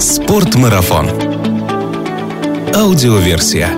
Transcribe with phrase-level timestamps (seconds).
[0.00, 1.08] Спортмарафон.
[2.72, 3.68] Аудиоверсия.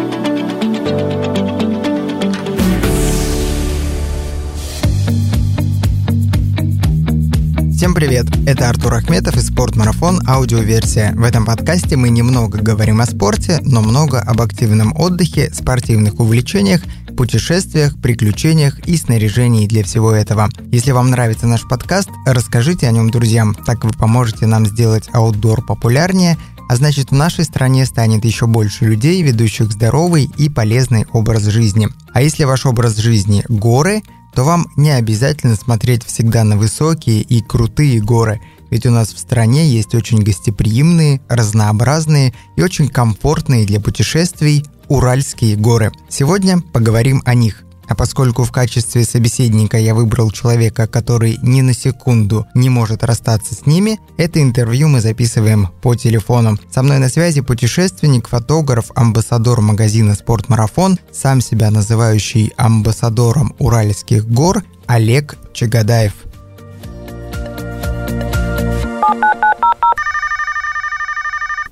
[7.74, 8.26] Всем привет!
[8.46, 11.14] Это Артур Ахметов и Спортмарафон аудиоверсия.
[11.14, 16.82] В этом подкасте мы немного говорим о спорте, но много об активном отдыхе, спортивных увлечениях,
[17.20, 20.48] путешествиях, приключениях и снаряжении для всего этого.
[20.72, 25.62] Если вам нравится наш подкаст, расскажите о нем друзьям, так вы поможете нам сделать аутдор
[25.62, 26.38] популярнее,
[26.70, 31.88] а значит в нашей стране станет еще больше людей, ведущих здоровый и полезный образ жизни.
[32.14, 34.02] А если ваш образ жизни– горы–
[34.34, 39.18] то вам не обязательно смотреть всегда на высокие и крутые горы, ведь у нас в
[39.18, 45.92] стране есть очень гостеприимные, разнообразные и очень комфортные для путешествий Уральские горы.
[46.08, 47.62] Сегодня поговорим о них.
[47.86, 53.54] А поскольку в качестве собеседника я выбрал человека, который ни на секунду не может расстаться
[53.54, 56.58] с ними, это интервью мы записываем по телефону.
[56.72, 64.64] Со мной на связи путешественник, фотограф, амбассадор магазина «Спортмарафон», сам себя называющий амбассадором Уральских гор
[64.88, 66.14] Олег Чагадаев.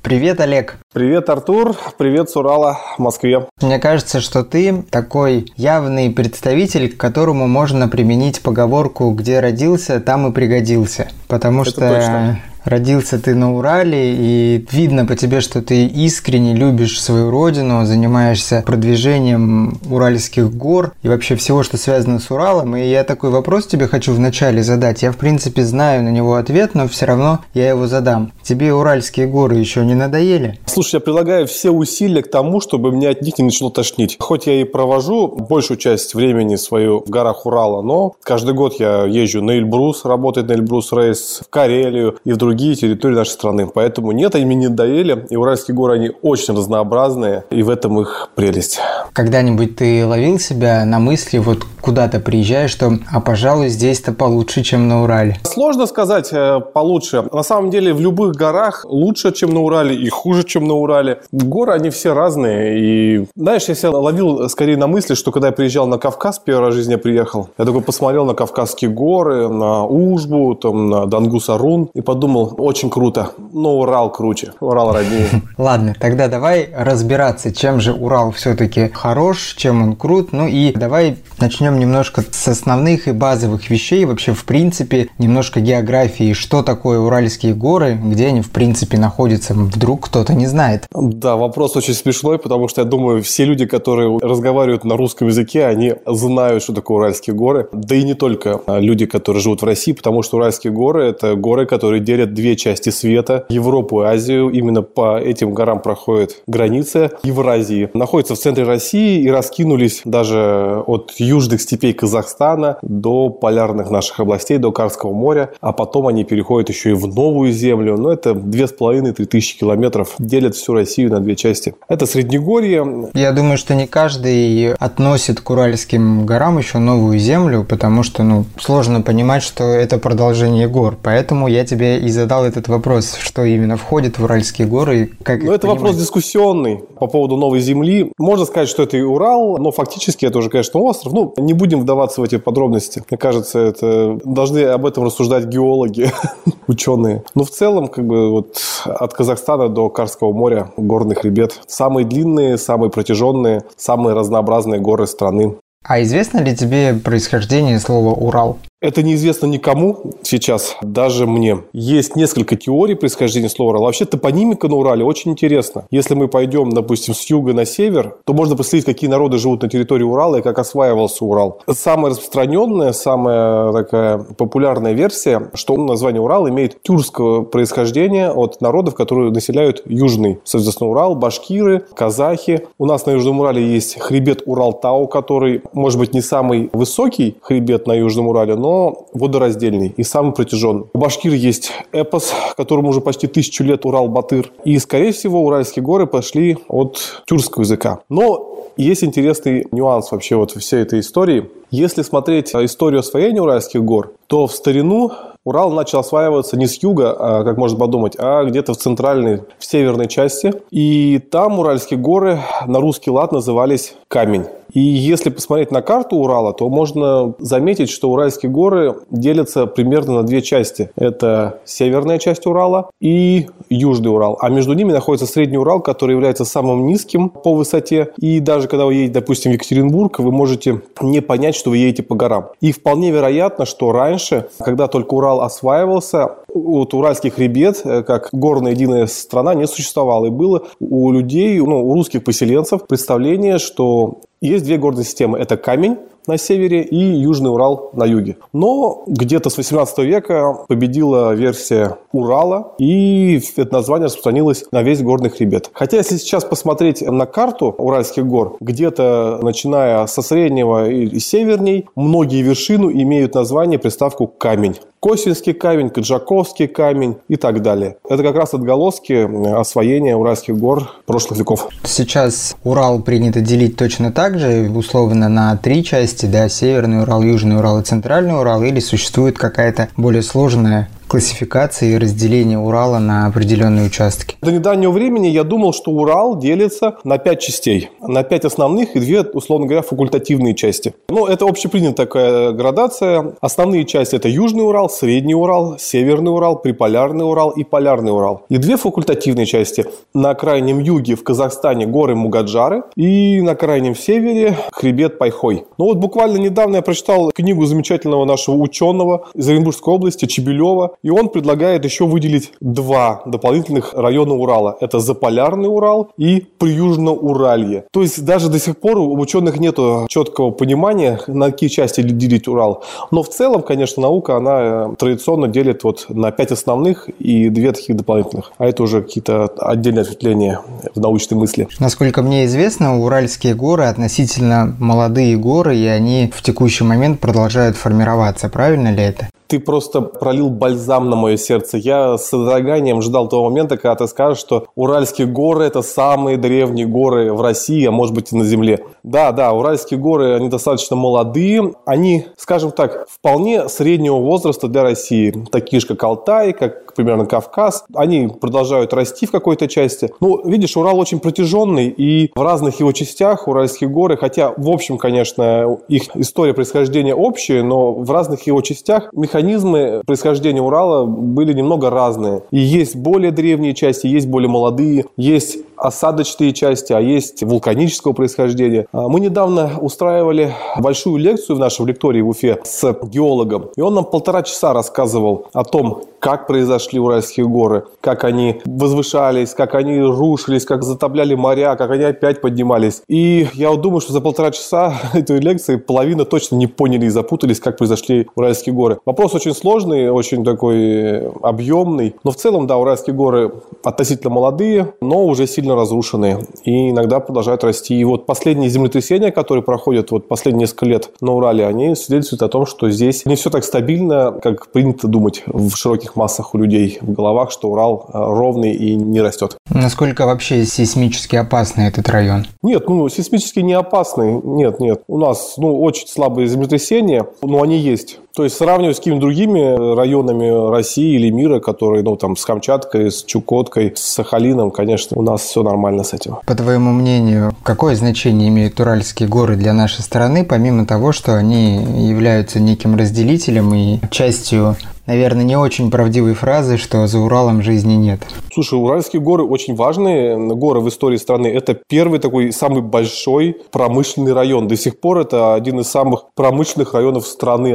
[0.02, 0.78] Привет, Олег.
[0.98, 1.76] Привет, Артур.
[1.96, 3.46] Привет с Урала, в Москве.
[3.62, 10.26] Мне кажется, что ты такой явный представитель, к которому можно применить поговорку «где родился, там
[10.26, 11.06] и пригодился».
[11.28, 16.54] Потому Это что точно родился ты на Урале, и видно по тебе, что ты искренне
[16.54, 22.76] любишь свою родину, занимаешься продвижением уральских гор и вообще всего, что связано с Уралом.
[22.76, 25.02] И я такой вопрос тебе хочу вначале задать.
[25.02, 28.32] Я, в принципе, знаю на него ответ, но все равно я его задам.
[28.42, 30.58] Тебе уральские горы еще не надоели?
[30.66, 34.16] Слушай, я прилагаю все усилия к тому, чтобы мне от них не начало тошнить.
[34.18, 39.04] Хоть я и провожу большую часть времени свою в горах Урала, но каждый год я
[39.04, 43.66] езжу на Эльбрус, работает на Эльбрус Рейс, в Карелию и в другие территории нашей страны.
[43.72, 45.26] Поэтому нет, они мне не доели.
[45.30, 48.80] И уральские горы, они очень разнообразные, и в этом их прелесть.
[49.12, 54.88] Когда-нибудь ты ловил себя на мысли, вот куда-то приезжаешь, что, а пожалуй, здесь-то получше, чем
[54.88, 55.38] на Урале?
[55.44, 57.24] Сложно сказать э, получше.
[57.32, 61.20] На самом деле в любых горах лучше, чем на Урале, и хуже, чем на Урале.
[61.32, 62.78] Горы, они все разные.
[62.78, 66.66] И, знаешь, я себя ловил скорее на мысли, что когда я приезжал на Кавказ, первый
[66.66, 71.06] раз в жизни я приехал, я такой посмотрел на Кавказские горы, на Ужбу, там, на
[71.06, 73.30] Дангус-Арун, и подумал, очень круто.
[73.52, 74.52] Но Урал круче.
[74.60, 75.28] Урал роднее.
[75.58, 80.32] Ладно, тогда давай разбираться, чем же Урал все-таки хорош, чем он крут.
[80.32, 84.04] Ну и давай начнем немножко с основных и базовых вещей.
[84.04, 86.32] Вообще, в принципе, немножко географии.
[86.32, 89.54] Что такое Уральские горы, где они, в принципе, находятся.
[89.54, 90.86] Вдруг кто-то не знает.
[90.94, 95.66] Да, вопрос очень смешной, потому что я думаю, все люди, которые разговаривают на русском языке,
[95.66, 97.68] они знают, что такое Уральские горы.
[97.72, 101.66] Да и не только люди, которые живут в России, потому что Уральские горы– это горы,
[101.66, 104.50] которые делят две части света, Европу и Азию.
[104.50, 107.90] Именно по этим горам проходит граница Евразии.
[107.94, 114.58] Находятся в центре России и раскинулись даже от южных степей Казахстана до полярных наших областей,
[114.58, 115.50] до Карского моря.
[115.60, 117.96] А потом они переходят еще и в новую землю.
[117.98, 120.14] Но это две с половиной-три тысячи километров.
[120.18, 121.74] Делят всю Россию на две части.
[121.88, 123.10] Это Среднегорье.
[123.14, 128.44] Я думаю, что не каждый относит к Уральским горам еще новую землю, потому что ну,
[128.58, 130.96] сложно понимать, что это продолжение гор.
[131.02, 135.06] Поэтому я тебе и задал задал этот вопрос, что именно входит в Уральские горы и
[135.06, 135.80] как Ну, это понимать?
[135.80, 138.12] вопрос дискуссионный по поводу Новой Земли.
[138.18, 141.12] Можно сказать, что это и Урал, но фактически это уже, конечно, остров.
[141.12, 143.02] Ну, не будем вдаваться в эти подробности.
[143.08, 146.12] Мне кажется, это должны об этом рассуждать геологи,
[146.68, 147.22] ученые.
[147.34, 151.60] Но в целом, как бы вот от Казахстана до Карского моря горный хребет.
[151.66, 155.56] Самые длинные, самые протяженные, самые разнообразные горы страны.
[155.84, 158.58] А известно ли тебе происхождение слова «Урал»?
[158.80, 161.64] Это неизвестно никому сейчас, даже мне.
[161.72, 163.82] Есть несколько теорий происхождения слова Урал.
[163.82, 165.86] Вообще топонимика на Урале очень интересна.
[165.90, 169.68] Если мы пойдем, допустим, с юга на север, то можно посмотреть, какие народы живут на
[169.68, 171.60] территории Урала и как осваивался Урал.
[171.68, 179.32] Самая распространенная, самая такая популярная версия, что название Урал имеет тюркского происхождения от народов, которые
[179.32, 182.68] населяют южный, соответственно, Урал, башкиры, казахи.
[182.78, 187.88] У нас на Южном Урале есть хребет Уралтау, который, может быть, не самый высокий хребет
[187.88, 190.84] на Южном Урале, но но водораздельный и самый протяженный.
[190.92, 194.50] У башкир есть эпос, которому уже почти тысячу лет Урал-Батыр.
[194.64, 198.00] И, скорее всего, Уральские горы пошли от тюркского языка.
[198.10, 201.48] Но есть интересный нюанс вообще вот всей этой истории.
[201.70, 205.12] Если смотреть историю освоения Уральских гор, то в старину
[205.44, 209.64] Урал начал осваиваться не с юга, а, как можно подумать, а где-то в центральной, в
[209.64, 210.52] северной части.
[210.70, 214.44] И там Уральские горы на русский лад назывались Камень.
[214.72, 220.22] И если посмотреть на карту Урала, то можно заметить, что Уральские горы делятся примерно на
[220.22, 220.90] две части.
[220.96, 224.36] Это северная часть Урала и Южный Урал.
[224.40, 228.10] А между ними находится Средний Урал, который является самым низким по высоте.
[228.18, 232.02] И даже когда вы едете, допустим, в Екатеринбург, вы можете не понять, что вы едете
[232.02, 232.50] по горам.
[232.60, 238.72] И вполне вероятно, что раньше, когда только Урал осваивался, вот уральский хребет, э, как горная
[238.72, 240.26] единая страна, не существовало.
[240.26, 245.38] И было у людей, ну, у русских поселенцев представление, что есть две горные системы.
[245.38, 245.98] Это камень
[246.28, 248.36] на севере и Южный Урал на юге.
[248.52, 255.30] Но где-то с 18 века победила версия Урала, и это название распространилось на весь горный
[255.30, 255.70] хребет.
[255.72, 262.42] Хотя, если сейчас посмотреть на карту Уральских гор, где-то начиная со среднего и северней, многие
[262.42, 264.76] вершины имеют название, приставку «камень».
[265.00, 267.96] Косинский камень, Каджаковский камень и так далее.
[268.08, 271.68] Это как раз отголоски освоения уральских гор прошлых веков.
[271.84, 277.58] Сейчас Урал принято делить точно так же, условно на три части, да, Северный Урал, Южный
[277.58, 283.86] Урал и Центральный Урал, или существует какая-то более сложная классификации и разделения Урала на определенные
[283.86, 284.36] участки?
[284.42, 287.90] До недавнего времени я думал, что Урал делится на пять частей.
[288.00, 290.94] На пять основных и две, условно говоря, факультативные части.
[291.08, 293.34] Ну, это общепринятая такая градация.
[293.40, 298.42] Основные части– это Южный Урал, Средний Урал, Северный Урал, Приполярный Урал и Полярный Урал.
[298.48, 299.86] И две факультативные части.
[300.14, 305.64] На крайнем юге в Казахстане горы Мугаджары и на крайнем севере хребет Пайхой.
[305.78, 311.10] Ну вот буквально недавно я прочитал книгу замечательного нашего ученого из Оренбургской области Чебелева и
[311.10, 314.76] он предлагает еще выделить два дополнительных района Урала.
[314.80, 317.84] Это Заполярный Урал и Приюжно-Уралье.
[317.92, 319.76] То есть даже до сих пор у ученых нет
[320.08, 322.84] четкого понимания, на какие части делить Урал.
[323.10, 327.72] Но в целом, конечно, наука, она э, традиционно делит вот на пять основных и две
[327.72, 328.52] таких дополнительных.
[328.58, 330.60] А это уже какие-то отдельные ответвления
[330.94, 331.68] в научной мысли.
[331.78, 338.48] Насколько мне известно, Уральские горы относительно молодые горы, и они в текущий момент продолжают формироваться.
[338.48, 339.28] Правильно ли это?
[339.48, 341.78] Ты просто пролил бальзам на мое сердце.
[341.78, 346.86] Я с содроганием ждал того момента, когда ты скажешь, что Уральские горы– это самые древние
[346.86, 348.84] горы в России, а может быть и на Земле.
[349.02, 351.72] Да, да, Уральские горы, они достаточно молодые.
[351.86, 355.34] Они, скажем так, вполне среднего возраста для России.
[355.50, 357.84] Такие же, как Алтай, как примерно Кавказ.
[357.94, 360.10] Они продолжают расти в какой-то части.
[360.20, 364.98] Ну, видишь, Урал очень протяженный, и в разных его частях Уральские горы, хотя, в общем,
[364.98, 371.52] конечно, их история происхождения общая, но в разных его частях механизм механизмы происхождения Урала были
[371.52, 372.42] немного разные.
[372.50, 378.86] И есть более древние части, есть более молодые, есть осадочные части, а есть вулканического происхождения.
[378.92, 383.94] А, мы недавно устраивали большую лекцию в нашем лектории в Уфе с геологом, и он
[383.94, 390.00] нам полтора часа рассказывал о том, как произошли Уральские горы, как они возвышались, как они
[390.00, 393.02] рушились, как затопляли моря, как они опять поднимались.
[393.08, 397.60] И я думаю, что за полтора часа этой лекции половина точно не поняли и запутались,
[397.60, 398.98] как произошли Уральские горы.
[399.04, 403.52] Вопрос очень сложный, очень такой объемный, но в целом, да, Уральские горы
[403.84, 407.98] относительно молодые, но уже сильно разрушенные и иногда продолжают расти.
[407.98, 412.48] И вот последние землетрясения, которые проходят вот последние несколько лет на Урале, они свидетельствуют о
[412.48, 416.58] том, что здесь не все так стабильно, как принято думать в широких широких массах у
[416.58, 419.56] людей в головах, что Урал э, ровный и не растет.
[419.70, 422.46] Насколько вообще сейсмически опасный этот район?
[422.62, 424.40] Нет, ну, сейсмически не опасный.
[424.42, 425.02] Нет, нет.
[425.08, 428.18] У нас, ну, очень слабые землетрясения, но они есть.
[428.38, 433.10] То есть сравнивать с какими-то другими районами России или мира, которые, ну, там, с Камчаткой,
[433.10, 436.36] с Чукоткой, с Сахалином, конечно, у нас все нормально с этим.
[436.46, 441.78] По твоему мнению, какое значение имеют Уральские горы для нашей страны, помимо того, что они
[442.08, 444.76] являются неким разделителем и частью
[445.08, 448.20] наверное, не очень правдивой фразы, что за Уралом жизни нет.
[448.52, 451.48] Слушай, Уральские горы очень важные горы в истории страны.
[451.48, 454.68] Это первый такой самый большой промышленный район.
[454.68, 457.74] До сих пор это один из самых промышленных районов страны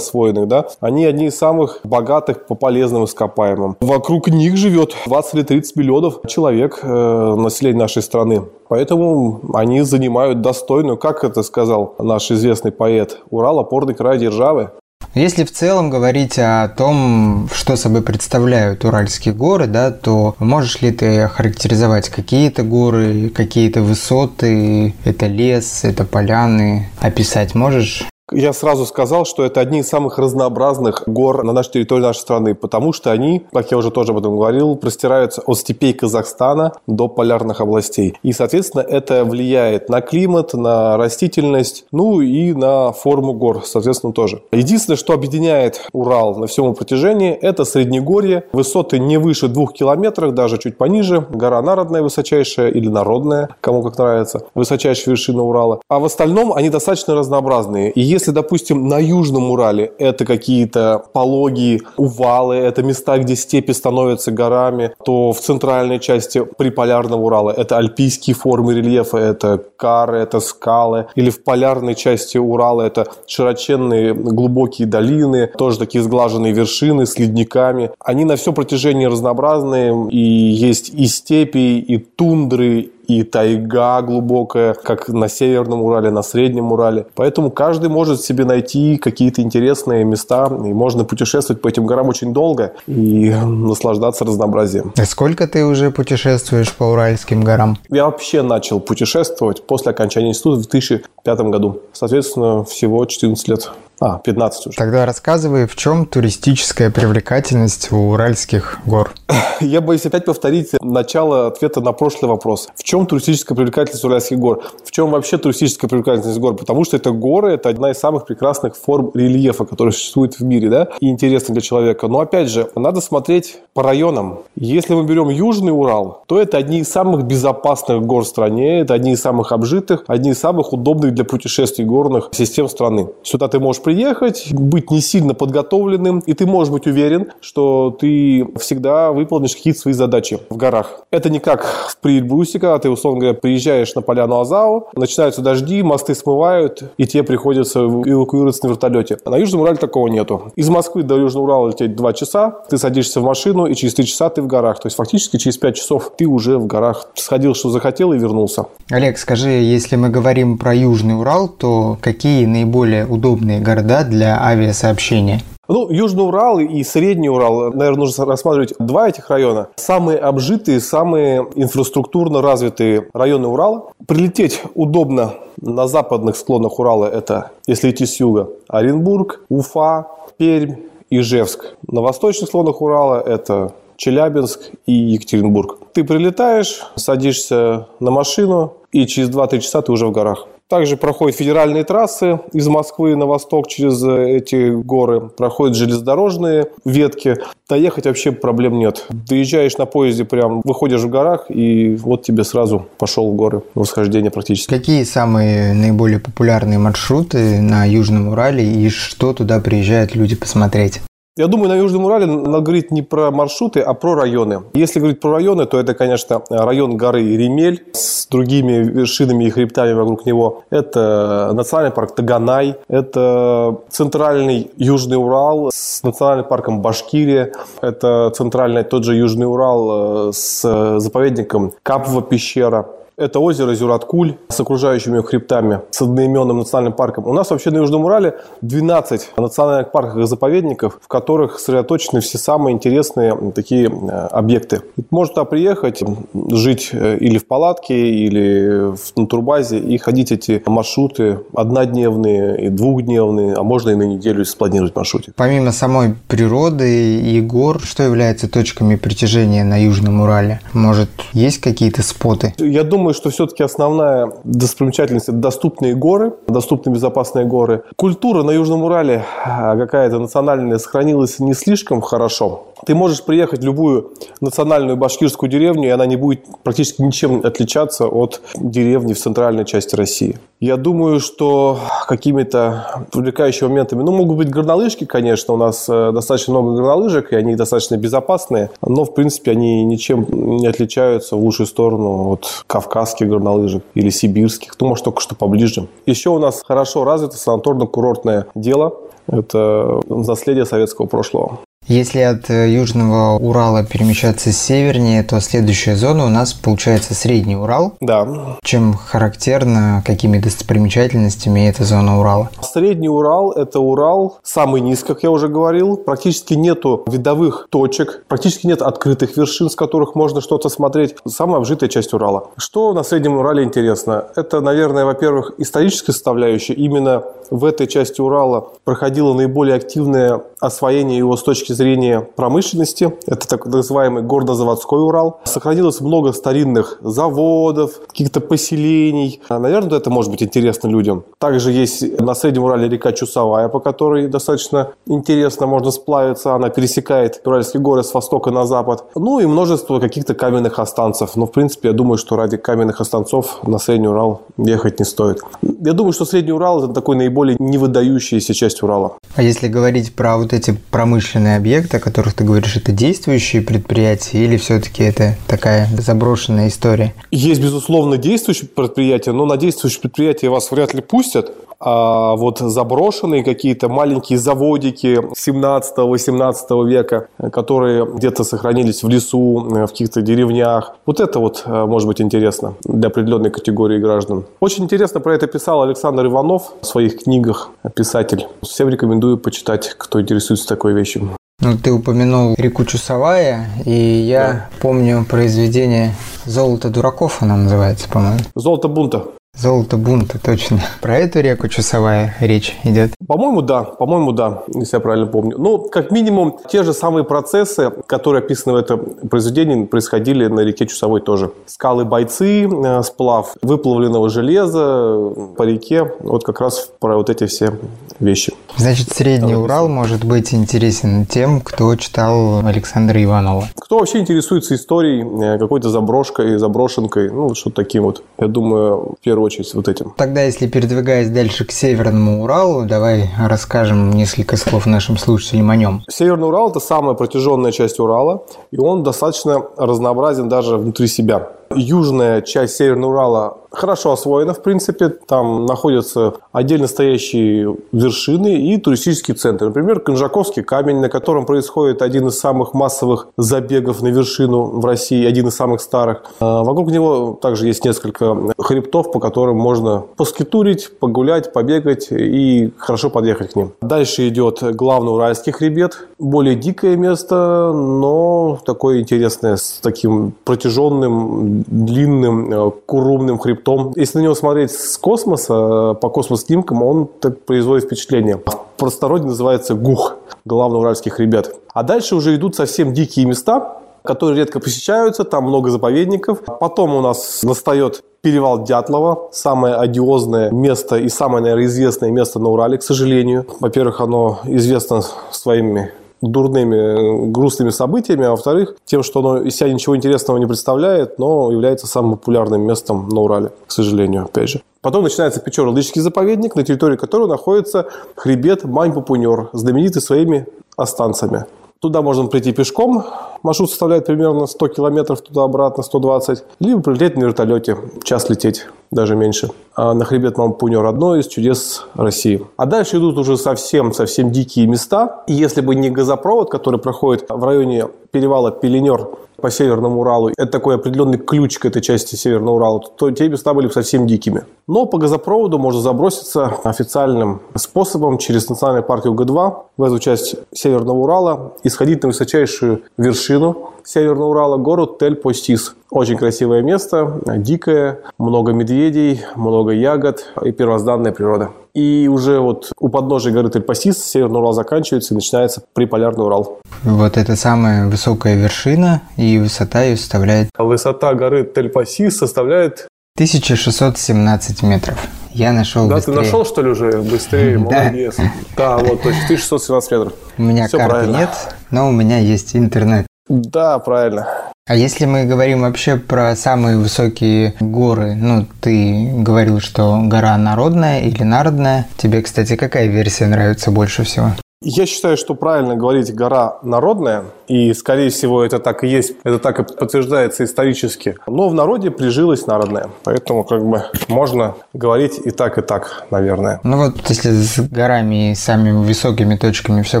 [0.46, 0.48] освоенных.
[0.48, 0.66] Да?
[0.80, 3.76] Они одни из самых богатых по полезным ископаемым.
[3.80, 8.42] Вокруг них живет 20 или 30 миллионов человек э, населения нашей страны.
[8.68, 14.70] Поэтому они занимают достойную, как это сказал наш известный поэт, Урал– опорный край державы.
[15.14, 20.90] Если в целом говорить о том, что собой представляют Уральские горы, да, то можешь ли
[20.90, 28.06] ты охарактеризовать какие-то горы, какие-то высоты, это лес, это поляны, описать можешь?
[28.32, 32.56] Я сразу сказал, что это одни из самых разнообразных гор на нашей территории нашей страны,
[32.56, 37.06] потому что они, как я уже тоже об этом говорил, простираются от степей Казахстана до
[37.06, 38.18] полярных областей.
[38.24, 44.42] И, соответственно, это влияет на климат, на растительность, ну и на форму гор, соответственно, тоже.
[44.50, 48.42] Единственное, что объединяет Урал на всем протяжении, это Среднегорье.
[48.52, 51.24] Высоты не выше двух километров, даже чуть пониже.
[51.30, 54.42] Гора народная высочайшая или народная, кому как нравится.
[54.56, 55.80] Высочайшая вершина Урала.
[55.88, 57.92] А в остальном они достаточно разнообразные.
[57.92, 64.32] И если, допустим, на Южном Урале это какие-то пологие увалы, это места, где степи становятся
[64.32, 71.08] горами, то в центральной части приполярного Урала это альпийские формы рельефа, это кары, это скалы.
[71.14, 77.90] Или в полярной части Урала это широченные глубокие долины, тоже такие сглаженные вершины с ледниками.
[78.00, 85.08] Они на все протяжении разнообразные, и есть и степи, и тундры, и тайга глубокая, как
[85.08, 87.06] на Северном Урале, на Среднем Урале.
[87.14, 92.32] Поэтому каждый может себе найти какие-то интересные места, и можно путешествовать по этим горам очень
[92.32, 94.92] долго и наслаждаться разнообразием.
[94.96, 97.78] И сколько ты уже путешествуешь по Уральским горам?
[97.90, 101.82] Я вообще начал путешествовать после окончания института в 2005 году.
[101.92, 103.70] Соответственно, всего 14 лет.
[103.98, 104.76] А, 15 уже.
[104.76, 109.12] Тогда рассказывай, в чем туристическая привлекательность у Уральских гор?
[109.60, 112.68] Я боюсь опять повторить начало ответа на прошлый вопрос.
[112.74, 114.62] В чем туристическая привлекательность Уральских гор?
[114.84, 116.56] В чем вообще туристическая привлекательность гор?
[116.56, 120.68] Потому что это горы, это одна из самых прекрасных форм рельефа, которые существует в мире,
[120.68, 122.06] да, и интересны для человека.
[122.08, 124.40] Но опять же, надо смотреть по районам.
[124.56, 128.92] Если мы берем Южный Урал, то это одни из самых безопасных гор в стране, это
[128.92, 133.08] одни из самых обжитых, одни из самых удобных для путешествий горных систем страны.
[133.22, 138.44] Сюда ты можешь приехать, быть не сильно подготовленным, и ты можешь быть уверен, что ты
[138.58, 141.02] всегда выполнишь какие-то свои задачи в горах.
[141.12, 145.84] Это не как в Приэльбрусе, когда ты, условно говоря, приезжаешь на поляну Азау, начинаются дожди,
[145.84, 149.18] мосты смывают, и тебе приходится эвакуироваться на вертолете.
[149.24, 150.50] А на Южном Урале такого нету.
[150.56, 154.04] Из Москвы до Южного Урала лететь 2 часа, ты садишься в машину, и через 3
[154.04, 154.80] часа ты в горах.
[154.80, 158.64] То есть фактически через 5 часов ты уже в горах сходил, что захотел, и вернулся.
[158.90, 164.42] Олег, скажи, если мы говорим про Южный Урал, то какие наиболее удобные города города для
[164.42, 165.42] авиасообщения?
[165.68, 169.68] Ну, Южный Урал и Средний Урал, наверное, нужно рассматривать два этих района.
[169.76, 173.90] Самые обжитые, самые инфраструктурно развитые районы Урала.
[174.06, 180.06] Прилететь удобно на западных склонах Урала, это, если идти с юга, Оренбург, Уфа,
[180.38, 180.76] Пермь,
[181.10, 181.74] Ижевск.
[181.88, 185.78] На восточных склонах Урала это Челябинск и Екатеринбург.
[185.92, 190.46] Ты прилетаешь, садишься на машину, и через 2-3 часа ты уже в горах.
[190.68, 195.28] Также проходят федеральные трассы из Москвы на восток через э, эти горы.
[195.28, 197.36] Проходят железнодорожные ветки.
[197.68, 199.06] Доехать вообще проблем нет.
[199.10, 203.62] Доезжаешь на поезде, прям выходишь в горах, и вот тебе сразу пошел в горы.
[203.76, 204.68] Восхождение практически.
[204.68, 211.00] Какие самые наиболее популярные маршруты на Южном Урале и что туда приезжают люди посмотреть?
[211.38, 214.62] Я думаю, на Южном Урале надо говорить не про маршруты, а про районы.
[214.72, 219.92] Если говорить про районы, то это, конечно, район горы Ремель с другими вершинами и хребтами
[219.92, 220.64] вокруг него.
[220.70, 227.52] Это национальный парк Таганай, это центральный Южный Урал с национальным парком Башкирия,
[227.82, 232.86] это центральный тот же Южный Урал э, с заповедником Капва пещера.
[233.18, 237.26] Это озеро Зюраткуль с окружающими хребтами, с одноименным национальным парком.
[237.26, 242.36] У нас вообще на Южном Урале 12 национальных парков и заповедников, в которых сосредоточены все
[242.36, 244.82] самые интересные такие э, объекты.
[245.10, 246.02] Можно туда приехать,
[246.50, 253.54] жить э, или в палатке, или на турбазе и ходить эти маршруты однодневные и двухдневные,
[253.54, 255.32] а можно и на неделю спланировать маршруте.
[255.36, 260.60] Помимо самой природы и гор, что является точками притяжения на Южном Урале?
[260.74, 262.52] Может, есть какие-то споты?
[262.58, 267.84] Я думаю, думаю, что все-таки основная достопримечательность– это доступные горы, доступные безопасные горы.
[267.94, 272.66] Культура на Южном Урале а, какая-то национальная сохранилась не слишком хорошо.
[272.84, 278.06] Ты можешь приехать в любую национальную башкирскую деревню, и она не будет практически ничем отличаться
[278.06, 280.38] от деревни в центральной части России.
[280.60, 286.52] Я думаю, что какими-то привлекающими моментами, ну, могут быть горнолыжки, конечно, у нас э, достаточно
[286.52, 291.66] много горнолыжек, и они достаточно безопасные, но, в принципе, они ничем не отличаются в лучшую
[291.66, 295.88] сторону от кавказских горнолыжек или сибирских, ну, может, только что поближе.
[296.06, 298.94] Еще у нас хорошо развито санаторно-курортное дело,
[299.26, 301.58] это наследие советского прошлого.
[301.88, 307.94] Если от э, Южного Урала перемещаться севернее, то следующая зона у нас получается Средний Урал.
[308.00, 308.56] Да.
[308.64, 312.50] Чем характерно, какими достопримечательностями эта зона Урала?
[312.60, 315.96] Средний Урал– это Урал самый низ, как я уже говорил.
[315.96, 321.14] Практически нету видовых точек, практически нет открытых вершин, с которых можно что-то смотреть.
[321.28, 322.48] Самая обжитая часть Урала.
[322.56, 324.24] Что на Среднем Урале интересно?
[324.34, 326.72] Это, наверное, во-первых, историческая составляющая.
[326.72, 333.12] Именно в этой части Урала проходило наиболее активное освоение его с точки зрения промышленности.
[333.26, 335.40] Это так называемый горнозаводской Урал.
[335.44, 339.40] Сохранилось много старинных заводов, каких-то поселений.
[339.48, 341.24] Наверное, это может быть интересно людям.
[341.38, 346.54] Также есть на Среднем Урале река Чусовая, по которой достаточно интересно можно сплавиться.
[346.54, 349.04] Она пересекает Уральские горы с востока на запад.
[349.14, 351.36] Ну и множество каких-то каменных останцев.
[351.36, 355.42] Но, в принципе, я думаю, что ради каменных останцов на Средний Урал ехать не стоит.
[355.62, 359.18] Я думаю, что Средний Урал– это такой наиболее невыдающаяся часть Урала.
[359.34, 364.44] А если говорить про вот эти промышленные объекты, о которых ты говоришь, это действующие предприятия
[364.44, 367.12] или все-таки это такая заброшенная история?
[367.32, 371.52] Есть, безусловно, действующие предприятия, но на действующие предприятия вас вряд ли пустят.
[371.78, 379.88] А вот заброшенные какие-то маленькие заводики 17-18 века, которые где-то сохранились в лесу, э, в
[379.88, 380.94] каких-то деревнях.
[381.04, 384.46] Вот это вот э, может быть интересно для определенной категории граждан.
[384.60, 388.46] Очень интересно про это писал Александр Иванов в своих книгах, писатель.
[388.62, 391.36] Всем рекомендую почитать, кто интересуется такой вещью.
[391.60, 394.68] Ну, ты упомянул реку Чусовая, и я да.
[394.80, 398.38] помню произведение «Золото дураков» она называется, по-моему.
[398.54, 399.24] «Золото бунта».
[399.58, 400.80] Золото бунта, точно.
[401.00, 403.12] Про эту реку Часовая речь идет?
[403.26, 403.84] По-моему, да.
[403.84, 405.56] По-моему, да, если я правильно помню.
[405.58, 408.98] Ну, как минимум, те же самые процессы, которые описаны в этом
[409.30, 411.52] произведении, происходили на реке Чусовой тоже.
[411.64, 416.12] Скалы бойцы, э, сплав выплавленного железа по реке.
[416.20, 417.78] Вот как раз про вот эти все
[418.20, 418.52] вещи.
[418.76, 423.68] Значит, Средний Урал может быть интересен тем, кто читал Александра Иванова.
[423.76, 428.22] Кто вообще интересуется историей, э, какой-то заброшкой, заброшенкой, ну, что-то таким вот.
[428.38, 430.12] Я думаю, в первую очередь вот этим.
[430.16, 436.02] Тогда, если передвигаясь дальше к Северному Уралу, давай расскажем несколько слов нашим слушателям о нем.
[436.08, 441.48] Северный Урал– это самая протяженная часть Урала, и он достаточно разнообразен даже внутри себя.
[441.76, 445.08] Южная часть Северного Урала хорошо освоена, в принципе.
[445.08, 449.68] Там находятся отдельно стоящие вершины и туристические центры.
[449.68, 455.26] Например, Конжаковский камень, на котором происходит один из самых массовых забегов на вершину в России,
[455.26, 456.24] один из самых старых.
[456.40, 463.10] А вокруг него также есть несколько хребтов, по которым можно поскитурить, погулять, побегать и хорошо
[463.10, 463.72] подъехать к ним.
[463.82, 466.06] Дальше идет главный Уральский хребет.
[466.18, 473.92] Более дикое место, но такое интересное, с таким протяженным, длинным, э, курумным хребтом.
[473.96, 478.36] Если на него смотреть с космоса, э, по космос-снимкам, он так производит впечатление.
[478.36, 481.54] В простороде называется ГУХ, главный Уральский хребет.
[481.72, 486.40] А дальше уже идут совсем дикие места, которые редко посещаются, там много заповедников.
[486.60, 492.48] Потом у нас настает перевал Дятлова, самое одиозное место и самое, наверное, известное место на
[492.48, 493.46] Урале, к сожалению.
[493.60, 499.96] Во-первых, оно известно своими дурными, грустными событиями, а во-вторых, тем, что оно из себя ничего
[499.96, 504.62] интересного не представляет, но является самым популярным местом на Урале, к сожалению, опять же.
[504.80, 511.46] Потом начинается Печоро-Лычский заповедник, на территории которого находится хребет Мань-Пупунер, знаменитый своими останцами.
[511.80, 513.04] Туда можно прийти пешком,
[513.42, 519.50] маршрут составляет примерно 100 километров туда-обратно, 120, либо прилететь на вертолете, час лететь, даже меньше.
[519.74, 522.46] А на хребет Мампунер одно из чудес России.
[522.56, 525.24] А дальше идут уже совсем-совсем дикие места.
[525.26, 529.08] И если бы не газопровод, который проходит в районе перевала Пеленер
[529.40, 533.54] по Северному Уралу, это такой определенный ключ к этой части Северного Урала, то те места
[533.54, 534.44] были бы совсем дикими.
[534.66, 540.98] Но по газопроводу можно заброситься официальным способом через национальный парк Юга-2 в эту часть Северного
[540.98, 545.74] Урала и сходить на высочайшую вершину Северного Урала, город Тель-Постис.
[545.90, 551.50] Очень красивое место, дикое, много медведей, много ягод и первозданная природа.
[551.72, 556.58] И уже вот у подножия горы Тель-Пасис Северный Урал заканчивается и начинается приполярный Урал.
[556.82, 560.48] Вот это самая высокая вершина, и высота ее составляет...
[560.58, 562.88] Высота горы Тель-Пасис составляет...
[563.16, 564.98] 1617 метров.
[565.30, 566.14] Я нашел Да, быстрее.
[566.16, 567.56] ты нашел, что ли, уже быстрее?
[567.58, 568.16] Молодец.
[568.56, 570.12] Да, вот, точно, 1617 метров.
[570.38, 571.16] У меня Все карты правильно.
[571.18, 571.30] нет,
[571.70, 573.06] но у меня есть интернет.
[573.28, 574.26] Да, правильно.
[574.68, 581.02] А если мы говорим вообще про самые высокие горы, ну, ты говорил, что гора народная
[581.02, 581.86] или народная.
[581.96, 584.32] Тебе, кстати, какая версия нравится больше всего?
[584.62, 589.38] Я считаю, что правильно говорить гора народная, и, скорее всего, это так и есть, это
[589.38, 591.14] так и подтверждается исторически.
[591.26, 596.60] Но в народе прижилась народная, поэтому как бы можно говорить и так, и так, наверное.
[596.64, 600.00] Ну вот, если с горами и самыми высокими точками все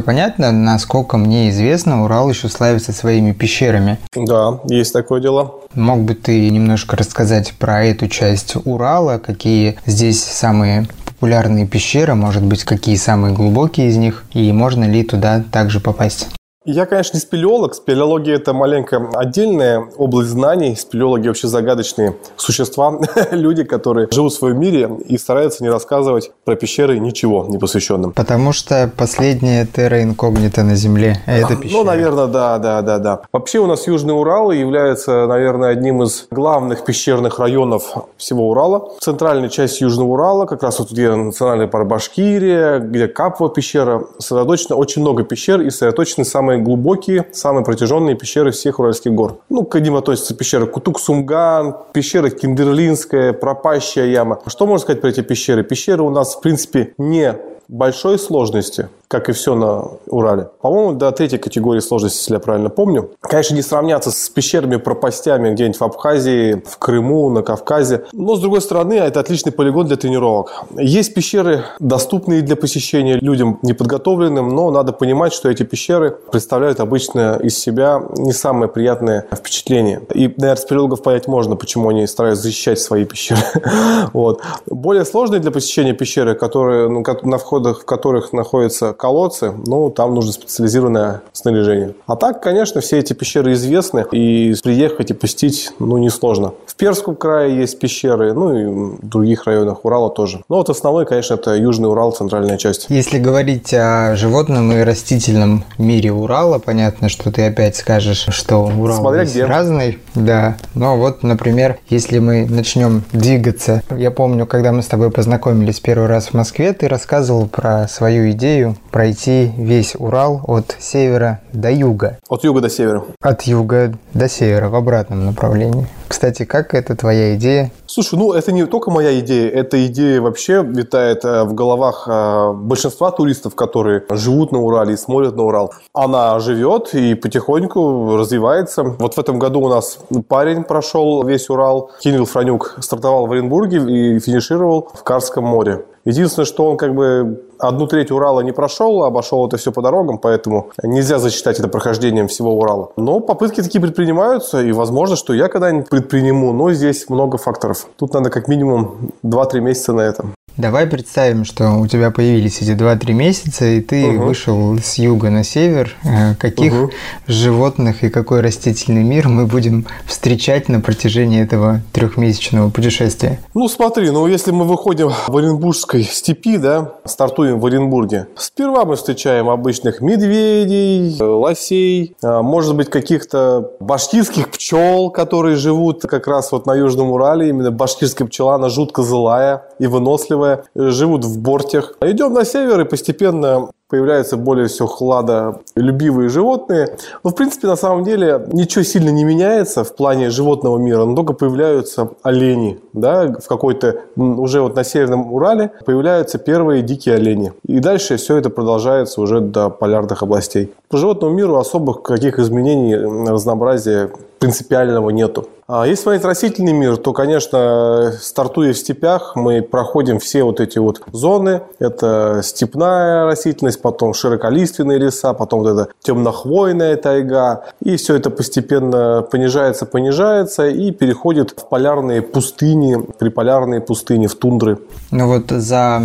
[0.00, 3.98] понятно, насколько мне известно, Урал еще славится своими пещерами.
[4.14, 5.60] Да, есть такое дело.
[5.74, 12.42] Мог бы ты немножко рассказать про эту часть Урала, какие здесь самые популярные пещеры, может
[12.42, 16.28] быть, какие самые глубокие из них, и можно ли туда также попасть?
[16.66, 17.74] Я, конечно, не спелеолог.
[17.74, 20.74] Спелеология– это маленько отдельная область знаний.
[20.74, 22.98] Спелеологи вообще загадочные существа,
[23.30, 28.12] люди, которые живут в своем мире и стараются не рассказывать про пещеры ничего не посвященным.
[28.12, 31.78] Потому что последняя терра инкогнита на Земле– это пещера.
[31.78, 33.20] Ну, наверное, да, да, да, да.
[33.32, 38.90] Вообще у нас Южный Урал является, наверное, одним из главных пещерных районов всего Урала.
[39.00, 44.74] Центральная часть Южного Урала, как раз вот где национальный парк Башкирия, где Капова пещера, сосредоточено
[44.74, 49.40] очень много пещер и сосредоточены самые самые глубокие, самые протяженные пещеры всех Уральских гор.
[49.48, 54.40] Ну, к ним относятся пещеры Кутук-Сумган, пещера Киндерлинская, Пропащая яма.
[54.46, 55.62] Что можно сказать про эти пещеры?
[55.62, 57.34] Пещеры у нас, в принципе, не
[57.68, 60.48] большой сложности как и все на Урале.
[60.60, 63.10] По-моему, до третьей категории сложности, если я правильно помню.
[63.20, 68.04] Конечно, не сравняться с пещерами, пропастями где-нибудь в Абхазии, в Крыму, на Кавказе.
[68.12, 70.64] Но, с другой стороны, это отличный полигон для тренировок.
[70.76, 77.38] Есть пещеры, доступные для посещения людям неподготовленным, но надо понимать, что эти пещеры представляют обычно
[77.42, 80.02] из себя не самое приятное впечатление.
[80.14, 83.40] И, наверное, спелеологов понять можно, почему они стараются защищать свои пещеры.
[84.12, 84.42] вот.
[84.66, 90.14] Более сложные для посещения пещеры, которые, ну, на входах в которых находятся колодцы, ну, там
[90.14, 91.94] нужно специализированное снаряжение.
[92.06, 96.54] А так, конечно, все эти пещеры известны, и приехать и посетить, ну, несложно.
[96.66, 100.42] В Перском крае есть пещеры, ну, и в других районах Урала тоже.
[100.48, 102.86] Но вот основной, конечно, это Южный Урал, центральная часть.
[102.88, 108.98] Если говорить о животном и растительном мире Урала, понятно, что ты опять скажешь, что Урал
[108.98, 109.44] Смотря где.
[109.44, 109.98] разный.
[110.14, 110.56] Да.
[110.74, 116.08] Но вот, например, если мы начнем двигаться, я помню, когда мы с тобой познакомились первый
[116.08, 122.16] раз в Москве, ты рассказывал про свою идею пройти весь Урал от севера до юга.
[122.30, 123.04] От юга до севера.
[123.20, 125.86] От юга до севера, в обратном направлении.
[126.08, 127.70] Кстати, как это твоя идея?
[127.84, 132.52] Слушай, ну это не только моя идея, эта идея вообще витает э, в головах э,
[132.54, 135.74] большинства туристов, которые живут на Урале и смотрят на Урал.
[135.92, 138.82] Она живет и потихоньку развивается.
[138.82, 141.90] Вот в этом году у нас парень прошел весь Урал.
[142.00, 145.84] Кирилл Франюк стартовал в Оренбурге и финишировал в Карском море.
[146.06, 150.18] Единственное, что он как бы одну треть Урала не прошел, обошел это все по дорогам,
[150.18, 152.92] поэтому нельзя засчитать это прохождением всего Урала.
[152.96, 157.88] Но попытки такие предпринимаются, и возможно, что я когда-нибудь предприму, но здесь много факторов.
[157.96, 160.35] Тут надо как минимум 2-3 месяца на этом.
[160.56, 164.24] Давай представим, что у тебя появились эти 2-3 месяца, и ты угу.
[164.24, 165.94] вышел с юга на север.
[166.02, 166.90] Э, каких угу.
[167.26, 173.38] животных и какой растительный мир мы будем встречать на протяжении этого трехмесячного путешествия?
[173.52, 178.96] Ну, смотри, ну если мы выходим в Оренбургской степи, да, стартуем в Оренбурге, сперва мы
[178.96, 186.64] встречаем обычных медведей, лосей, а, может быть, каких-то башкирских пчел, которые живут как раз вот
[186.64, 187.50] на Южном Урале.
[187.50, 191.94] Именно башкирская пчела, она жутко злая и выносливая живут в бортях.
[192.00, 196.96] Идем на север и постепенно появляются более все хладолюбивые животные.
[197.22, 201.14] Но, в принципе, на самом деле ничего сильно не меняется в плане животного мира, но
[201.14, 202.80] только появляются олени.
[202.92, 207.52] Да, в какой-то, уже вот на Северном Урале появляются первые дикие олени.
[207.64, 210.72] И дальше все это продолжается уже до полярных областей.
[210.88, 215.48] По животному миру особых каких изменений, разнообразия принципиального нету.
[215.68, 220.78] А если смотреть растительный мир, то, конечно, стартуя в степях, мы проходим все вот эти
[220.78, 221.62] вот зоны.
[221.80, 227.64] Это степная растительность, потом широколиственные леса, потом вот эта темнохвойная тайга.
[227.82, 234.78] И все это постепенно понижается, понижается и переходит в полярные пустыни, приполярные пустыни, в тундры.
[235.10, 236.02] Ну вот за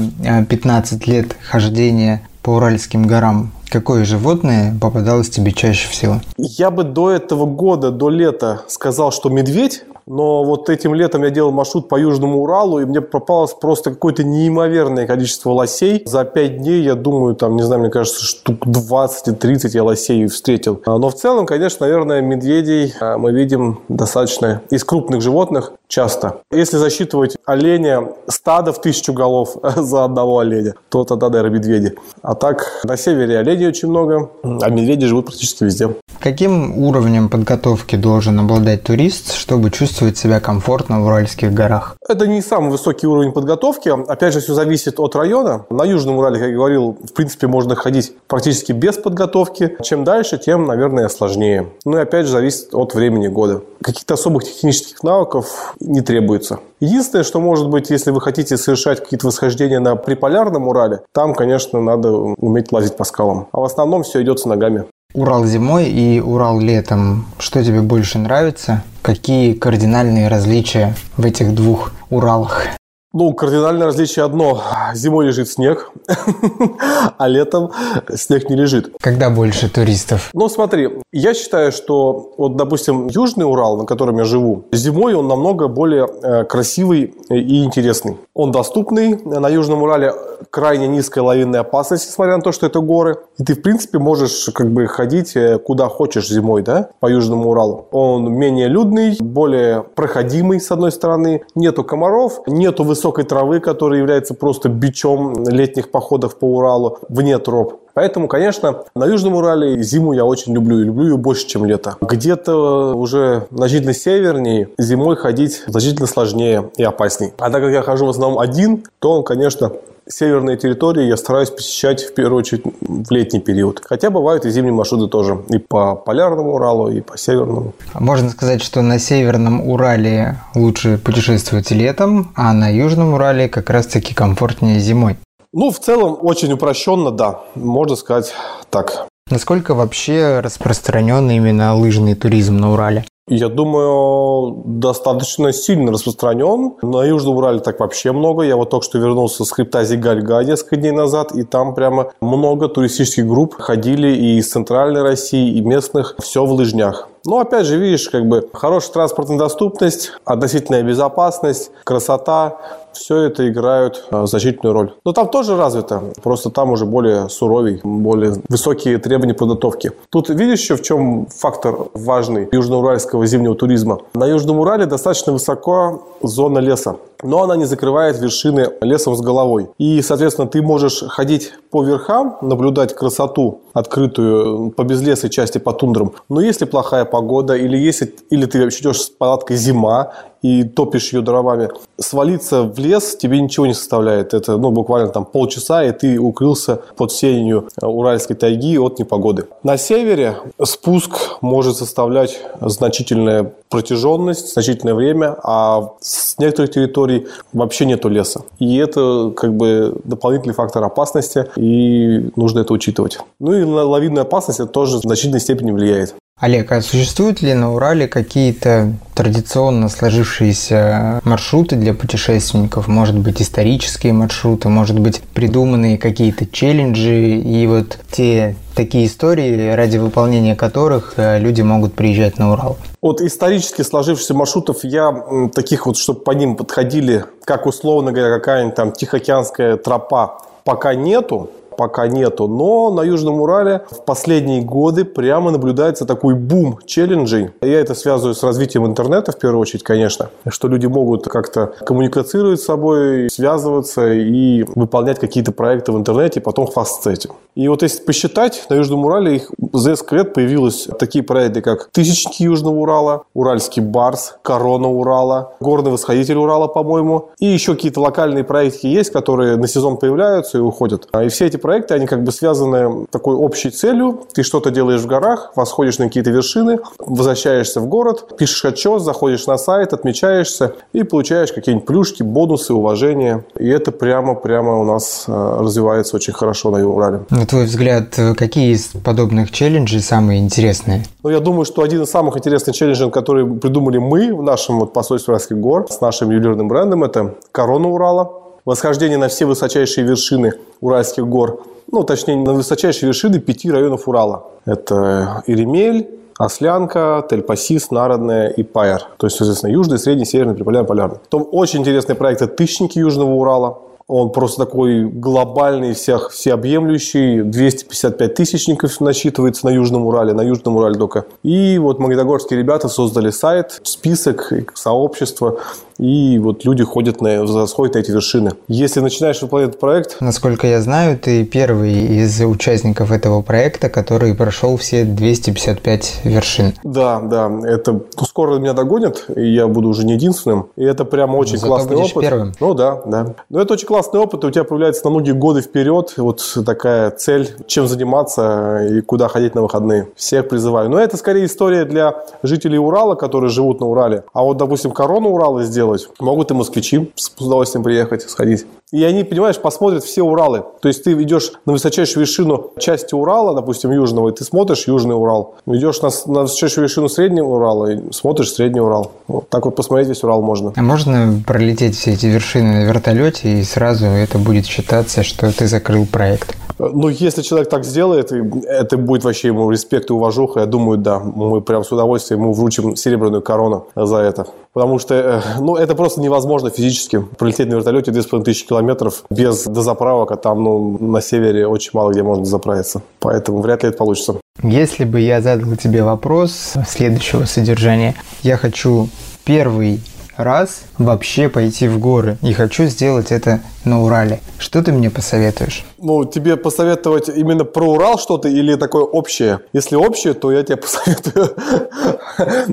[0.50, 6.20] 15 э, лет хождения по Уральским горам Какое животное попадалось тебе чаще всего?
[6.36, 9.86] Я бы до этого года, до лета сказал, что медведь.
[10.06, 14.24] Но вот этим летом я делал маршрут по Южному Уралу, и мне попалось просто какое-то
[14.24, 16.04] неимоверное количество лосей.
[16.06, 20.82] За пять дней, я думаю, там, не знаю, мне кажется, штук 20-30 я лосей встретил.
[20.86, 26.42] Но в целом, конечно, наверное, медведей а, мы видим достаточно из крупных животных часто.
[26.52, 31.96] Если засчитывать оленя, стадо в тысячу голов за одного оленя, то тогда, наверное, медведи.
[32.22, 35.90] А так, на севере оленей очень много, а медведи живут практически везде.
[36.20, 41.98] Каким уровнем подготовки должен обладать турист, чтобы чувствовать себя комфортно в Уральских горах?
[42.08, 43.90] Это не самый высокий уровень подготовки.
[43.90, 45.66] Опять же, все зависит от района.
[45.70, 49.76] На Южном Урале, как я говорил, в принципе, можно ходить практически без подготовки.
[49.82, 51.70] Чем дальше, тем, наверное, сложнее.
[51.86, 53.62] Ну и опять же, зависит от времени года.
[53.82, 56.60] Каких-то особых технических навыков не требуется.
[56.80, 61.82] Единственное, что может быть, если вы хотите совершать какие-то восхождения на приполярном Урале, там, конечно,
[61.82, 63.48] надо уметь лазить по скалам.
[63.52, 64.86] А в основном все идет с ногами.
[65.14, 67.26] Урал зимой и Урал летом.
[67.38, 68.84] Что тебе больше нравится?
[69.02, 72.68] Какие кардинальные различия в этих двух Уралах?
[73.14, 74.64] Ну, кардинальное различие одно.
[74.94, 75.92] Зимой лежит снег,
[77.18, 77.72] а летом
[78.16, 78.94] снег не лежит.
[79.02, 80.30] Когда больше туристов?
[80.34, 85.28] Ну, смотри, я считаю, что вот, допустим, Южный Урал, на котором я живу, зимой он
[85.28, 88.18] намного более э, красивый и интересный.
[88.34, 89.22] Он доступный.
[89.26, 90.14] На Южном Урале
[90.50, 93.18] крайне низкая лавинная опасность, несмотря на то, что это горы.
[93.38, 97.50] И ты, в принципе, можешь как бы ходить э, куда хочешь зимой, да, по Южному
[97.50, 97.88] Уралу.
[97.92, 101.42] Он менее людный, более проходимый, с одной стороны.
[101.56, 107.40] Нету комаров, нету высоких высокой травы, которая является просто бичом летних походов по Уралу вне
[107.40, 107.80] троп.
[107.96, 110.80] Поэтому, конечно, на Южном Урале зиму я очень люблю.
[110.80, 111.96] И люблю ее больше, чем лето.
[112.00, 117.34] Где-то уже значительно севернее зимой ходить значительно сложнее и опасней.
[117.40, 119.72] А так как я хожу в основном один, то, конечно,
[120.12, 123.82] северные территории я стараюсь посещать в первую очередь в летний период.
[123.84, 125.42] Хотя бывают и зимние маршруты тоже.
[125.50, 127.74] И по полярному Уралу, и по северному.
[127.94, 134.14] Можно сказать, что на северном Урале лучше путешествовать летом, а на южном Урале как раз-таки
[134.14, 135.18] комфортнее зимой.
[135.54, 137.42] Ну, в целом, очень упрощенно, да.
[137.56, 138.34] Можно сказать
[138.70, 139.08] так.
[139.30, 143.06] Насколько вообще распространен именно лыжный туризм на Урале?
[143.34, 146.74] Я думаю, достаточно сильно распространен.
[146.82, 148.44] На Южном Урале так вообще много.
[148.44, 152.68] Я вот только что вернулся с хребта Зигальга несколько дней назад, и там прямо много
[152.68, 156.16] туристических групп ходили и из центральной России, и местных.
[156.20, 157.08] Все в лыжнях.
[157.26, 162.58] Но опять же, видишь, как бы хорошая транспортная доступность, относительная безопасность, красота,
[162.94, 164.94] все это играют а, значительную роль.
[165.06, 169.92] Но там тоже развито, просто там уже более суровый, более высокие требования подготовки.
[170.10, 174.00] Тут видишь еще в чем фактор важный южноуральского зимнего туризма?
[174.14, 179.70] На Южном Урале достаточно высоко зона леса но она не закрывает вершины лесом с головой.
[179.78, 186.14] И, соответственно, ты можешь ходить по верхам, наблюдать красоту открытую по безлесой части по тундрам.
[186.30, 191.14] Но если плохая погода, или если или ты вообще идешь с палаткой зима, и топишь
[191.14, 194.34] ее дровами, свалиться в лес тебе ничего не составляет.
[194.34, 199.46] Это ну, буквально там полчаса, и ты укрылся под сенью Уральской тайги от непогоды.
[199.64, 208.10] На севере спуск может составлять значительную протяженность, значительное время, а с некоторых территорий вообще нету
[208.10, 208.42] леса.
[208.60, 213.20] И это как бы дополнительный фактор опасности, и нужно это учитывать.
[213.40, 216.16] Ну и лавинная опасность это тоже в значительной степени влияет.
[216.42, 222.88] Олег, а существуют ли на Урале какие-то традиционно сложившиеся маршруты для путешественников?
[222.88, 229.98] Может быть, исторические маршруты, может быть, придуманные какие-то челленджи и вот те такие истории, ради
[229.98, 232.78] выполнения которых э, люди могут приезжать на Урал?
[233.04, 235.16] Вот исторически сложившихся маршрутов я
[235.54, 241.52] таких вот, чтобы по ним подходили, как условно говоря, какая-нибудь там Тихоокеанская тропа, пока нету
[241.82, 242.48] пока нету.
[242.48, 247.50] Но на Южном Урале в последние годы прямо наблюдается такой бум челленджей.
[247.60, 252.62] Я это связываю с развитием интернета в первую очередь, конечно, что люди могут как-то коммуницировать
[252.62, 257.32] с собой, связываться и выполнять какие-то проекты в интернете, и потом хвастаться этим.
[257.56, 261.90] И вот если посчитать, на Южном Урале их за несколько лет появились такие проекты, как
[261.92, 267.30] Тысячники Южного Урала, Уральский Барс, Корона Урала, Горный Восходитель Урала, по-моему.
[267.40, 271.08] И еще какие-то локальные проекты есть, которые на сезон появляются и уходят.
[271.22, 274.22] И все эти проекты, они как бы связаны такой общей целью.
[274.34, 279.48] Ты что-то делаешь в горах, восходишь на какие-то вершины, возвращаешься в город, пишешь отчет, заходишь
[279.48, 283.46] на сайт, отмечаешься и получаешь какие-нибудь плюшки, бонусы, уважения.
[283.58, 287.22] И это прямо-прямо у нас э, развивается очень хорошо на Урале.
[287.30, 291.04] На твой взгляд, какие из подобных челленджей самые интересные?
[291.24, 294.94] Ну, я думаю, что один из самых интересных челленджей, который придумали мы в нашем вот
[294.94, 298.42] посольстве Уральских гор с нашим ювелирным брендом, это корона Урала.
[298.66, 301.64] Восхождение на все высочайшие вершины Уральских гор.
[301.92, 304.46] Ну, точнее, на высочайшие вершины пяти районов Урала.
[304.66, 309.02] Это Иремель, Ослянка, Тель-Пасис, Народная и Пайер.
[309.18, 311.20] То есть, соответственно, южный, средний, северный, приполярный, полярный.
[311.20, 313.80] Потом очень интересный проект– это «Тысячники Южного Урала».
[314.12, 317.44] Он просто такой глобальный, всех, всеобъемлющий.
[317.44, 321.24] 255 тысячников насчитывается на Южном Урале, на Южном Урале только.
[321.44, 325.60] И вот магнитогорские ребята создали сайт, список, сообщество,
[326.02, 328.54] и вот люди ходят на, сходят на эти вершины.
[328.68, 330.18] Если начинаешь выполнять этот проект...
[330.20, 336.74] Насколько я знаю, ты первый из участников этого проекта, который прошел все 255 вершин.
[336.84, 340.70] Да, да, это ну, скоро меня догонят, и я буду уже не единственным.
[340.76, 342.22] И это прям очень Зато классный опыт.
[342.22, 342.54] первым.
[342.60, 343.36] Ну да, да.
[343.50, 347.12] Но это очень классный опыт, и у тебя появляется на многие годы вперед вот такая
[347.12, 350.08] цель, чем заниматься и куда ходить на выходные.
[350.16, 350.90] Всех призываю.
[350.90, 354.24] Но это скорее история для жителей Урала, которые живут на Урале.
[354.34, 358.66] А вот, допустим, корону Урала сделать, могут и москвичи с удовольствием приехать, сходить.
[358.92, 360.64] И они, понимаешь, посмотрят все Уралы.
[360.82, 365.16] То есть ты идешь на высочайшую вершину части Урала, допустим, южного, и ты смотришь Южный
[365.16, 365.56] Урал.
[365.66, 369.12] Идешь на, на высочайшую вершину Среднего Урала и смотришь Средний Урал.
[369.28, 370.74] Вот так вот посмотреть весь Урал можно.
[370.76, 375.68] А можно пролететь все эти вершины на вертолете, и сразу это будет считаться, что ты
[375.68, 376.56] закрыл проект?
[376.80, 381.20] Ну, если человек так сделает, это будет вообще ему респект и уважуха, я думаю, да,
[381.20, 384.48] мы прям с удовольствием ему вручим серебряную корону за это.
[384.74, 387.20] Потому что, э, ну, это просто невозможно физически.
[387.38, 392.24] Пролететь на вертолете 2500 километров без дозаправок, а там, ну, на севере очень мало где
[392.24, 393.02] можно заправиться.
[393.20, 394.38] Поэтому вряд ли это получится.
[394.64, 399.10] Если бы я задал тебе вопрос следующего содержания, я хочу
[399.44, 400.02] первый
[400.38, 404.42] раз вообще пойти в горы и хочу сделать это на Урале.
[404.58, 405.86] Что ты мне посоветуешь?
[405.98, 409.60] Ну, тебе посоветовать именно про Урал что-то или такое общее?
[409.74, 411.56] Если общее, то я тебе посоветую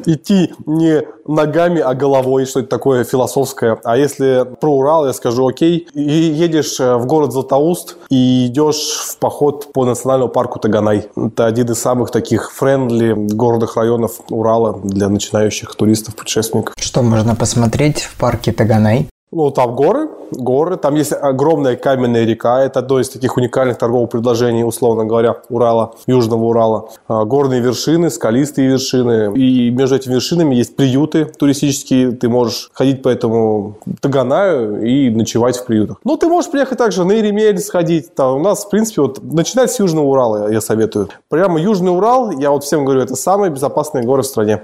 [0.07, 3.79] идти не ногами, а головой, что-то такое философское.
[3.85, 8.93] А если про Урал, я скажу, окей, и едешь э, в город Златоуст и идешь
[8.93, 11.09] в поход по национальному парку Таганай.
[11.17, 16.75] Это один из самых таких friendly городных районов Урала для начинающих туристов, путешественников.
[16.79, 19.09] Что можно посмотреть в парке Таганай?
[19.31, 24.09] Ну, там горы, горы, там есть огромная каменная река, это одно из таких уникальных торговых
[24.09, 26.89] предложений, условно говоря, Урала, Южного Урала.
[27.09, 33.03] А, горные вершины, скалистые вершины, и между этими вершинами есть приюты туристические, ты можешь ходить
[33.03, 35.99] по этому Таганаю и ночевать в приютах.
[36.05, 39.71] Ну, ты можешь приехать также на Иремель сходить, там у нас, в принципе, вот начинать
[39.71, 41.11] с Южного Урала, я советую.
[41.29, 44.63] Прямо Южный Урал, я вот всем говорю, это самые безопасные горы в стране.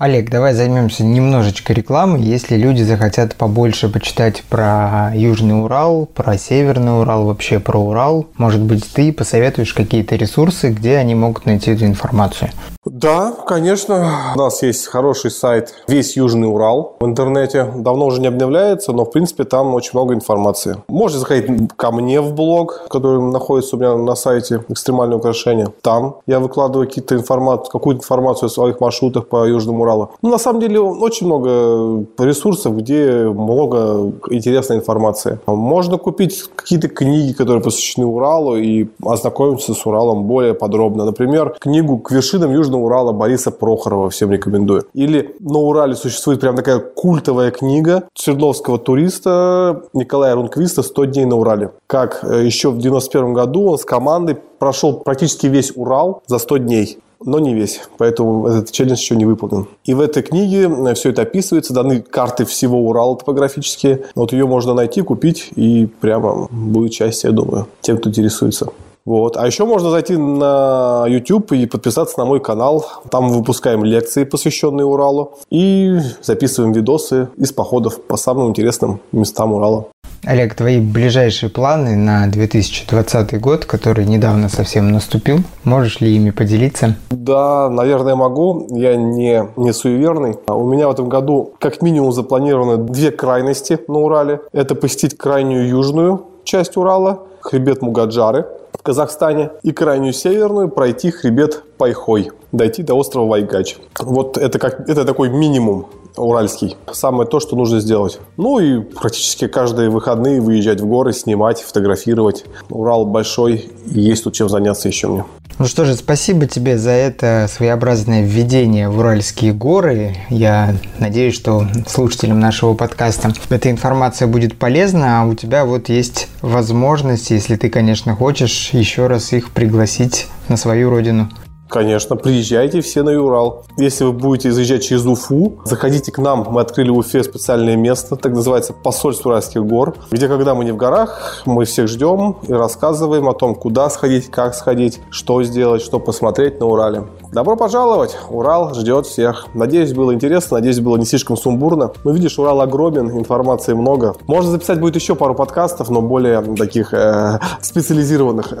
[0.00, 2.22] Олег, давай займемся немножечко рекламой.
[2.22, 8.62] Если люди захотят побольше почитать про Южный Урал, про Северный Урал, вообще про Урал, может
[8.62, 12.48] быть, ты посоветуешь какие-то ресурсы, где они могут найти эту информацию?
[12.86, 14.32] Да, конечно.
[14.34, 17.70] У нас есть хороший сайт «Весь Южный Урал» в интернете.
[17.76, 20.78] Давно уже не обновляется, но, в принципе, там очень много информации.
[20.88, 25.68] Можете заходить ко мне в блог, который находится у меня на сайте «Экстремальные украшения».
[25.82, 30.12] Там я выкладываю какие-то информацию, какую-то информацию о своих маршрутах по Южному Уралу.
[30.22, 35.38] Ну, на самом деле, очень много ресурсов, где много интересной информации.
[35.46, 41.04] Можно купить какие-то книги, которые посвящены Уралу, и ознакомиться с Уралом более подробно.
[41.04, 44.84] Например, книгу «К вершинам Южного Южного Урала Бориса Прохорова, всем рекомендую.
[44.94, 51.36] Или на Урале существует прям такая культовая книга Свердловского туриста Николая Рунквиста «100 дней на
[51.36, 51.70] Урале».
[51.88, 56.58] Как э, еще в 91 году он с командой прошел практически весь Урал за 100
[56.58, 59.66] дней но не весь, поэтому этот челлендж еще не выполнен.
[59.84, 64.04] И в этой книге э, все это описывается, даны карты всего Урала топографические.
[64.14, 68.68] Вот ее можно найти, купить, и прямо будет счастье, я думаю, тем, кто интересуется.
[69.04, 69.36] Вот.
[69.36, 72.86] А еще можно зайти на YouTube и подписаться на мой канал.
[73.10, 79.86] Там выпускаем лекции, посвященные Уралу, и записываем видосы из походов по самым интересным местам Урала.
[80.24, 86.96] Олег, твои ближайшие планы на 2020 год, который недавно совсем наступил, можешь ли ими поделиться?
[87.10, 88.66] Да, наверное, могу.
[88.70, 90.36] Я не, не суеверный.
[90.46, 94.40] У меня в этом году как минимум запланированы две крайности на Урале.
[94.52, 98.46] Это посетить крайнюю южную часть Урала, хребет Мугаджары–
[98.80, 103.76] в Казахстане и крайнюю северную пройти хребет Пайхой, дойти до острова Вайгач.
[103.98, 105.86] Вот это, как, это такой минимум
[106.20, 106.76] уральский.
[106.92, 108.18] Самое то, что нужно сделать.
[108.36, 112.44] Ну и практически каждые выходные выезжать в горы, снимать, фотографировать.
[112.68, 115.24] Урал большой, есть тут чем заняться еще мне.
[115.58, 120.16] Ну что же, спасибо тебе за это своеобразное введение в Уральские горы.
[120.30, 126.28] Я надеюсь, что слушателям нашего подкаста эта информация будет полезна, а у тебя вот есть
[126.40, 131.28] возможность, если ты, конечно, хочешь, еще раз их пригласить на свою родину.
[131.70, 133.62] Конечно, приезжайте все на Юрал.
[133.76, 136.44] Если вы будете заезжать через Уфу, заходите к нам.
[136.50, 140.72] Мы открыли в Уфе специальное место, так называется посольство Уральских гор, где, когда мы не
[140.72, 145.80] в горах, мы всех ждем и рассказываем о том, куда сходить, как сходить, что сделать,
[145.82, 147.04] что посмотреть на Урале.
[147.32, 148.16] Добро пожаловать!
[148.28, 149.46] Урал ждет всех.
[149.54, 151.92] Надеюсь, было интересно, надеюсь, было не слишком сумбурно.
[152.02, 154.16] Ну, видишь, Урал огромен, информации много.
[154.26, 158.52] Можно записать будет еще пару подкастов, но более таких э, специализированных.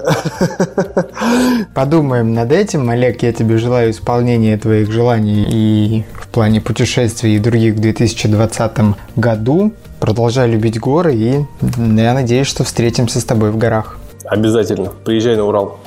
[1.74, 2.88] Подумаем над этим.
[2.88, 8.72] Олег, я тебе желаю исполнения твоих желаний и в плане путешествий и других в 2020
[9.16, 9.72] году.
[9.98, 13.98] Продолжай любить горы и я надеюсь, что встретимся с тобой в горах.
[14.24, 14.92] Обязательно.
[15.04, 15.80] Приезжай на Урал.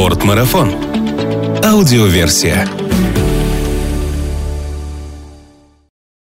[0.00, 0.72] Спортмарафон.
[1.62, 2.79] Аудиоверсия.